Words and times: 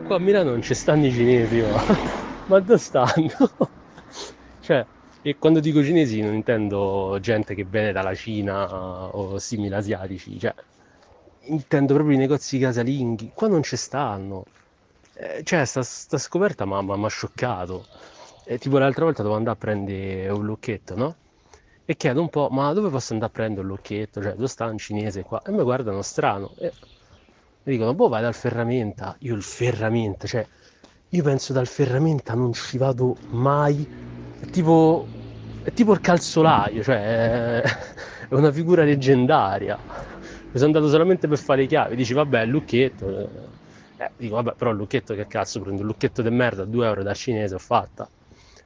qua 0.00 0.16
a 0.16 0.18
Milano 0.18 0.50
non 0.50 0.62
ci 0.62 0.74
stanno 0.74 1.06
i 1.06 1.12
cinesi, 1.12 1.60
ma, 1.60 1.76
ma 2.46 2.60
dove 2.60 2.78
stanno? 2.78 3.30
cioè, 4.60 4.86
e 5.20 5.38
quando 5.38 5.60
dico 5.60 5.82
cinesi 5.82 6.20
non 6.20 6.34
intendo 6.34 7.18
gente 7.20 7.54
che 7.54 7.64
viene 7.64 7.92
dalla 7.92 8.14
Cina 8.14 9.14
o 9.14 9.38
simili 9.38 9.74
asiatici, 9.74 10.38
cioè, 10.38 10.54
intendo 11.46 11.94
proprio 11.94 12.14
i 12.16 12.18
negozi 12.18 12.58
casalinghi, 12.58 13.32
qua 13.34 13.48
non 13.48 13.62
ci 13.62 13.76
stanno. 13.76 14.44
Eh, 15.14 15.42
cioè, 15.44 15.64
sta, 15.64 15.82
sta 15.82 16.18
scoperta 16.18 16.64
mi 16.64 16.74
ha 17.04 17.08
scioccato. 17.08 17.88
E 18.44 18.58
tipo 18.58 18.78
l'altra 18.78 19.04
volta 19.04 19.22
devo 19.22 19.34
andare 19.36 19.56
a 19.56 19.58
prendere 19.58 20.28
un 20.30 20.44
lucchetto, 20.44 20.96
no? 20.96 21.16
E 21.84 21.96
chiedo 21.96 22.20
un 22.20 22.28
po', 22.28 22.48
ma 22.50 22.72
dove 22.72 22.88
posso 22.90 23.12
andare 23.12 23.30
a 23.30 23.34
prendere 23.34 23.62
un 23.66 23.72
lucchetto? 23.72 24.22
Cioè, 24.22 24.34
dove 24.34 24.48
sta 24.48 24.66
un 24.66 24.78
cinese 24.78 25.22
qua? 25.22 25.42
E 25.42 25.50
mi 25.52 25.62
guardano 25.62 26.02
strano. 26.02 26.54
E 26.58 26.72
mi 27.64 27.72
dicono, 27.74 27.94
boh, 27.94 28.08
vai 28.08 28.22
dal 28.22 28.34
ferramenta. 28.34 29.16
Io 29.20 29.34
il 29.34 29.42
ferramenta, 29.42 30.26
cioè, 30.26 30.46
io 31.08 31.22
penso 31.22 31.52
dal 31.52 31.66
ferramenta 31.66 32.34
non 32.34 32.52
ci 32.52 32.78
vado 32.78 33.18
mai. 33.30 33.88
È 34.38 34.44
tipo, 34.46 35.10
è 35.60 35.72
tipo 35.72 35.92
il 35.92 36.00
calzolaio, 36.00 36.82
cioè, 36.82 37.62
è 38.28 38.34
una 38.34 38.50
figura 38.52 38.82
leggendaria. 38.84 39.80
Mi 40.50 40.58
sono 40.60 40.66
andato 40.66 40.88
solamente 40.88 41.28
per 41.28 41.38
fare 41.38 41.62
le 41.62 41.66
chiavi. 41.68 41.96
Dici, 41.96 42.12
vabbè, 42.14 42.44
lucchetto. 42.46 43.60
Eh, 43.96 44.12
dico, 44.16 44.34
vabbè, 44.36 44.54
però 44.56 44.70
il 44.70 44.76
lucchetto 44.76 45.14
che 45.14 45.26
cazzo 45.26 45.60
prendo? 45.60 45.80
Un 45.82 45.86
lucchetto 45.86 46.22
di 46.22 46.30
merda 46.30 46.62
a 46.62 46.66
2 46.66 46.86
euro 46.86 47.02
dal 47.02 47.14
cinese, 47.16 47.54
ho 47.54 47.58
fatta. 47.58 48.10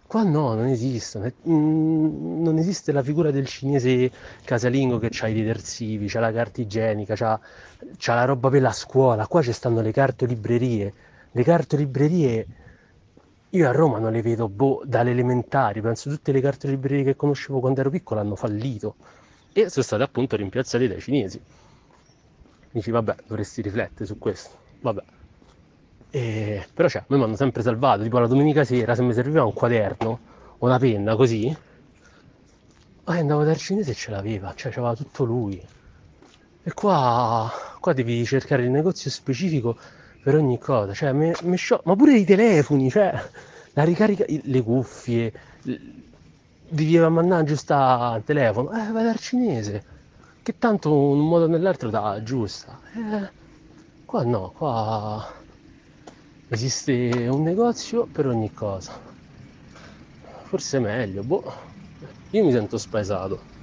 Qua 0.06 0.22
no, 0.22 0.54
non 0.54 0.66
esistono. 0.66 1.30
Mm, 1.48 2.42
non 2.42 2.58
esiste 2.58 2.92
la 2.92 3.02
figura 3.02 3.30
del 3.30 3.46
cinese 3.46 4.10
casalingo 4.44 4.98
che 4.98 5.10
ha 5.20 5.28
i 5.28 5.34
detersivi, 5.34 6.06
c'ha 6.06 6.20
la 6.20 6.32
carta 6.32 6.60
igienica, 6.60 7.14
c'ha, 7.14 7.38
c'ha 7.96 8.14
la 8.14 8.24
roba 8.24 8.48
per 8.48 8.62
la 8.62 8.72
scuola. 8.72 9.26
Qua 9.26 9.42
ci 9.42 9.52
stanno 9.52 9.80
le 9.80 9.92
cartolibrerie. 9.92 10.92
Le 11.32 11.42
cartolibrerie 11.42 12.46
io 13.50 13.68
a 13.68 13.72
Roma 13.72 13.98
non 13.98 14.12
le 14.12 14.22
vedo 14.22 14.48
boh, 14.48 14.82
dalle 14.84 15.10
elementari, 15.10 15.80
penso 15.80 16.10
tutte 16.10 16.32
le 16.32 16.40
cartolibrerie 16.40 17.04
che 17.04 17.16
conoscevo 17.16 17.60
quando 17.60 17.80
ero 17.80 17.90
piccolo 17.90 18.20
hanno 18.20 18.36
fallito 18.36 18.96
e 19.52 19.70
sono 19.70 19.84
state 19.84 20.02
appunto 20.02 20.36
rimpiazzate 20.36 20.86
dai 20.86 21.00
cinesi. 21.00 21.40
Dici, 22.70 22.90
vabbè, 22.90 23.16
dovresti 23.26 23.62
riflettere 23.62 24.04
su 24.04 24.18
questo. 24.18 24.50
Vabbè. 24.80 25.02
E... 26.16 26.66
Però 26.72 26.88
cioè, 26.88 27.04
me 27.08 27.18
mi 27.18 27.24
hanno 27.24 27.36
sempre 27.36 27.60
salvato, 27.60 28.02
tipo 28.02 28.18
la 28.18 28.26
domenica 28.26 28.64
sera 28.64 28.94
se 28.94 29.02
mi 29.02 29.12
serviva 29.12 29.44
un 29.44 29.52
quaderno 29.52 30.18
o 30.56 30.64
una 30.64 30.78
penna 30.78 31.14
così, 31.14 31.54
ah, 33.04 33.12
andavo 33.12 33.44
dal 33.44 33.58
cinese 33.58 33.90
e 33.90 33.94
ce 33.94 34.10
l'aveva, 34.12 34.54
cioè 34.54 34.72
c'aveva 34.72 34.94
tutto 34.94 35.24
lui. 35.24 35.62
E 36.62 36.72
qua, 36.72 37.52
qua 37.78 37.92
devi 37.92 38.24
cercare 38.24 38.62
il 38.62 38.70
negozio 38.70 39.10
specifico 39.10 39.76
per 40.22 40.36
ogni 40.36 40.58
cosa, 40.58 40.94
cioè, 40.94 41.12
me, 41.12 41.34
me 41.42 41.56
scio... 41.56 41.82
ma 41.84 41.94
pure 41.94 42.16
i 42.16 42.24
telefoni, 42.24 42.88
cioè, 42.88 43.12
la 43.74 43.84
ricarica, 43.84 44.24
le 44.26 44.62
cuffie, 44.62 45.32
devi 46.66 46.98
mandare 46.98 47.44
giusto 47.44 47.74
al 47.74 48.24
telefono, 48.24 48.70
eh, 48.72 48.90
vai 48.90 49.04
dal 49.04 49.18
cinese, 49.18 49.84
che 50.42 50.56
tanto 50.56 50.94
un 50.96 51.28
modo 51.28 51.44
o 51.44 51.48
nell'altro 51.48 51.90
dà 51.90 52.22
giusta. 52.22 52.80
Eh, 52.94 53.30
qua 54.06 54.24
no, 54.24 54.52
qua 54.56 55.44
esiste 56.48 57.28
un 57.28 57.42
negozio 57.42 58.08
per 58.08 58.26
ogni 58.26 58.52
cosa. 58.52 58.92
Forse 60.44 60.76
è 60.78 60.80
meglio, 60.80 61.24
boh. 61.24 61.52
Io 62.30 62.44
mi 62.44 62.52
sento 62.52 62.78
spaesato. 62.78 63.55